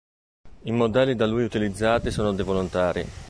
I 0.63 0.71
modelli 0.71 1.15
da 1.15 1.27
lui 1.27 1.43
utilizzati 1.43 2.09
sono 2.09 2.33
dei 2.33 2.43
volontari. 2.43 3.05